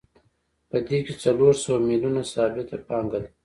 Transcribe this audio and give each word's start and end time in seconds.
په 0.69 0.77
دې 0.87 0.97
کې 1.05 1.13
څلور 1.23 1.53
سوه 1.63 1.77
میلیونه 1.87 2.21
ثابته 2.33 2.75
پانګه 2.87 3.19
ده 3.23 3.29